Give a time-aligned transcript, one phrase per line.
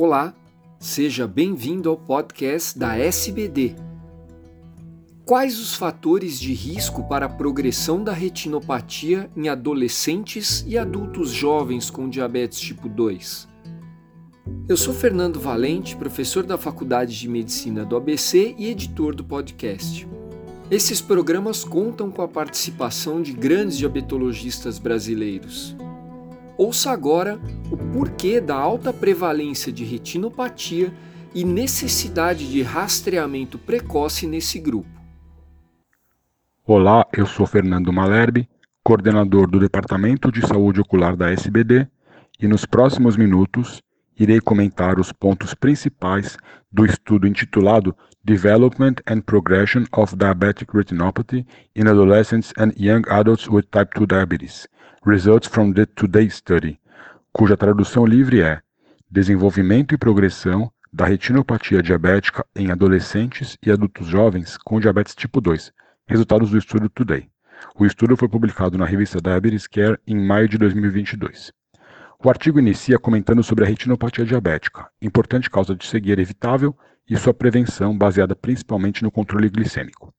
[0.00, 0.32] Olá,
[0.78, 3.74] seja bem-vindo ao podcast da SBD.
[5.24, 11.90] Quais os fatores de risco para a progressão da retinopatia em adolescentes e adultos jovens
[11.90, 13.48] com diabetes tipo 2?
[14.68, 20.06] Eu sou Fernando Valente, professor da Faculdade de Medicina do ABC e editor do podcast.
[20.70, 25.74] Esses programas contam com a participação de grandes diabetologistas brasileiros.
[26.58, 27.38] Ouça agora
[27.70, 30.92] o porquê da alta prevalência de retinopatia
[31.32, 34.90] e necessidade de rastreamento precoce nesse grupo.
[36.66, 38.48] Olá, eu sou Fernando Malerbe,
[38.82, 41.86] coordenador do Departamento de Saúde Ocular da SBD,
[42.40, 43.80] e nos próximos minutos
[44.18, 46.36] irei comentar os pontos principais
[46.72, 53.70] do estudo intitulado Development and Progression of Diabetic Retinopathy in Adolescents and Young Adults with
[53.70, 54.66] Type 2 Diabetes
[55.06, 56.78] Results from the Today Study,
[57.32, 58.60] cuja tradução livre é
[59.10, 65.72] Desenvolvimento e progressão da retinopatia diabética em adolescentes e adultos jovens com diabetes tipo 2.
[66.06, 67.30] Resultados do estudo Today.
[67.78, 71.52] O estudo foi publicado na revista Diabetes Care em maio de 2022.
[72.22, 76.76] O artigo inicia comentando sobre a retinopatia diabética, importante causa de cegueira evitável
[77.08, 80.12] e sua prevenção baseada principalmente no controle glicêmico.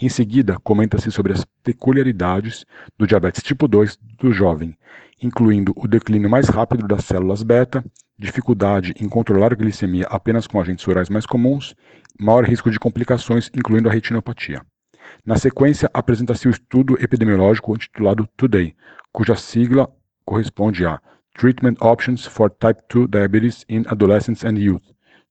[0.00, 2.64] Em seguida, comenta-se sobre as peculiaridades
[2.98, 4.76] do diabetes tipo 2 do jovem,
[5.22, 7.84] incluindo o declínio mais rápido das células beta,
[8.18, 11.74] dificuldade em controlar a glicemia apenas com agentes orais mais comuns,
[12.18, 14.62] maior risco de complicações, incluindo a retinopatia.
[15.24, 18.74] Na sequência, apresenta-se o estudo epidemiológico intitulado Today,
[19.12, 19.90] cuja sigla
[20.24, 21.00] corresponde a
[21.34, 24.84] Treatment Options for Type 2 Diabetes in Adolescents and Youth,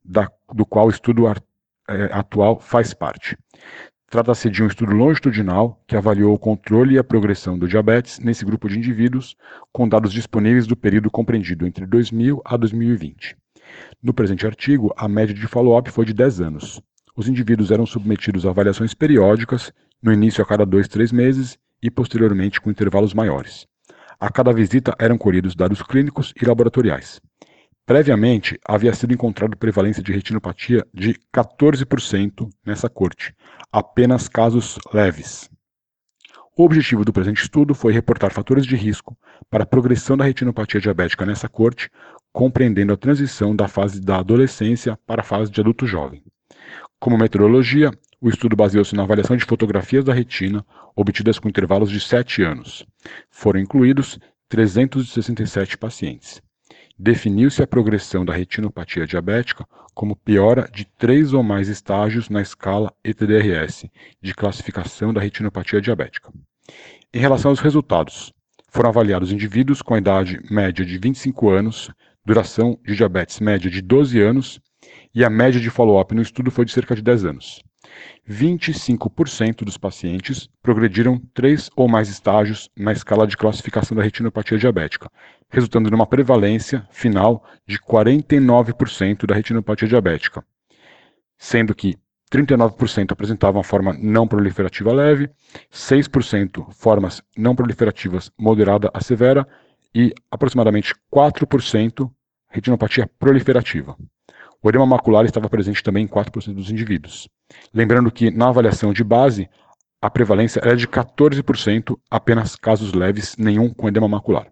[0.09, 1.33] da, do qual o estudo é,
[2.11, 3.37] atual faz parte.
[4.09, 8.43] Trata-se de um estudo longitudinal que avaliou o controle e a progressão do diabetes nesse
[8.43, 9.35] grupo de indivíduos,
[9.71, 13.37] com dados disponíveis do período compreendido entre 2000 a 2020.
[14.01, 16.81] No presente artigo, a média de follow-up foi de 10 anos.
[17.15, 21.91] Os indivíduos eram submetidos a avaliações periódicas, no início a cada 2, 3 meses e
[21.91, 23.67] posteriormente com intervalos maiores.
[24.19, 27.21] A cada visita eram colhidos dados clínicos e laboratoriais.
[27.89, 33.33] Previamente, havia sido encontrado prevalência de retinopatia de 14% nessa corte,
[33.71, 35.49] apenas casos leves.
[36.55, 39.17] O objetivo do presente estudo foi reportar fatores de risco
[39.49, 41.89] para a progressão da retinopatia diabética nessa corte,
[42.31, 46.21] compreendendo a transição da fase da adolescência para a fase de adulto jovem.
[46.99, 47.89] Como metodologia,
[48.21, 50.63] o estudo baseou-se na avaliação de fotografias da retina
[50.95, 52.85] obtidas com intervalos de 7 anos.
[53.31, 56.39] Foram incluídos 367 pacientes
[56.99, 62.93] definiu-se a progressão da retinopatia diabética como piora de três ou mais estágios na escala
[63.03, 63.85] ETDRS,
[64.21, 66.29] de classificação da retinopatia diabética.
[67.13, 68.33] Em relação aos resultados,
[68.67, 71.89] foram avaliados indivíduos com idade média de 25 anos,
[72.25, 74.59] duração de diabetes média de 12 anos
[75.15, 77.63] e a média de follow-up no estudo foi de cerca de 10 anos.
[78.29, 85.09] 25% dos pacientes progrediram três ou mais estágios na escala de classificação da retinopatia diabética,
[85.49, 90.43] resultando numa prevalência final de 49% da retinopatia diabética,
[91.37, 91.95] sendo que
[92.31, 95.29] 39% apresentavam forma não proliferativa leve,
[95.71, 99.47] 6% formas não proliferativas moderada a severa
[99.93, 102.09] e aproximadamente 4%
[102.49, 103.97] retinopatia proliferativa.
[104.61, 107.29] O edema macular estava presente também em 4% dos indivíduos.
[107.73, 109.49] Lembrando que na avaliação de base,
[110.01, 114.47] a prevalência era de 14%, apenas casos leves, nenhum com edema macular.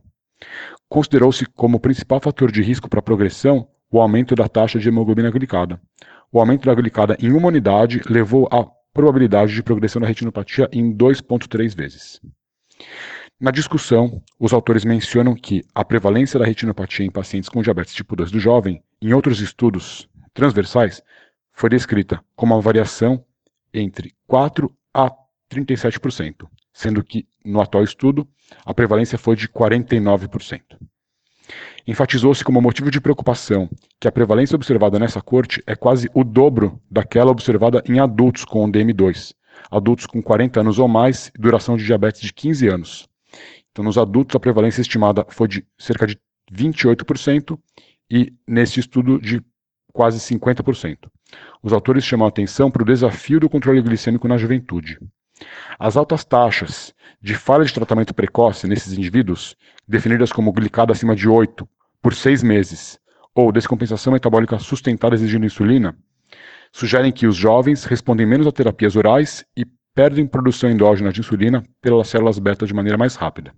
[0.90, 5.80] Considerou-se como principal fator de risco para progressão o aumento da taxa de hemoglobina glicada.
[6.32, 10.94] O aumento da glicada em uma unidade levou a probabilidade de progressão da retinopatia em
[10.94, 12.20] 2,3 vezes.
[13.40, 18.16] Na discussão, os autores mencionam que a prevalência da retinopatia em pacientes com diabetes tipo
[18.16, 21.02] 2 do jovem, em outros estudos transversais,
[21.58, 23.26] foi descrita como uma variação
[23.74, 25.12] entre 4 a
[25.52, 28.28] 37%, sendo que no atual estudo
[28.66, 30.62] a prevalência foi de 49%.
[31.88, 33.70] Enfatizou-se como motivo de preocupação
[34.00, 38.72] que a prevalência observada nessa corte é quase o dobro daquela observada em adultos com
[38.72, 39.34] DM2,
[39.72, 43.10] adultos com 40 anos ou mais e duração de diabetes de 15 anos,
[43.78, 46.20] então, nos adultos, a prevalência estimada foi de cerca de
[46.52, 47.60] 28%
[48.10, 49.40] e nesse estudo de
[49.94, 50.98] quase 50%.
[51.62, 55.00] Os autores chamam a atenção para o desafio do controle glicêmico na juventude.
[55.78, 59.56] As altas taxas de falha de tratamento precoce nesses indivíduos,
[59.88, 61.68] definidas como glicada acima de 8
[62.02, 63.00] por 6 meses,
[63.36, 65.96] ou descompensação metabólica sustentada exigindo insulina,
[66.72, 71.64] sugerem que os jovens respondem menos a terapias orais e perdem produção endógena de insulina
[71.82, 73.54] pelas células beta de maneira mais rápida.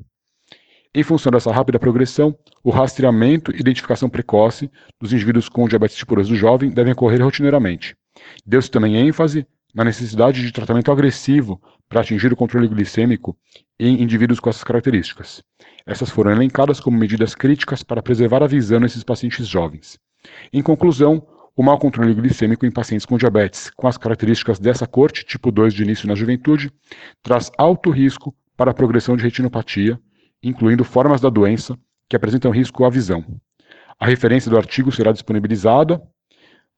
[0.94, 6.15] Em função dessa rápida progressão, o rastreamento e identificação precoce dos indivíduos com diabetes tipo
[6.15, 7.95] 2 do jovem devem ocorrer rotineiramente.
[8.44, 13.38] Deu-se também ênfase na necessidade de tratamento agressivo para atingir o controle glicêmico
[13.80, 15.44] em indivíduos com essas características.
[15.86, 20.00] Essas foram elencadas como medidas críticas para preservar a visão nesses pacientes jovens.
[20.51, 21.24] Em conclusão,
[21.56, 25.71] o mau controle glicêmico em pacientes com diabetes, com as características dessa corte, tipo 2
[25.71, 26.71] de início na juventude,
[27.21, 30.00] traz alto risco para a progressão de retinopatia,
[30.41, 31.77] incluindo formas da doença
[32.07, 33.24] que apresentam risco à visão.
[34.00, 36.01] A referência do artigo será disponibilizada.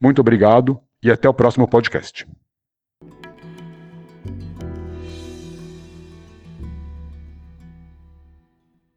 [0.01, 2.27] Muito obrigado e até o próximo podcast.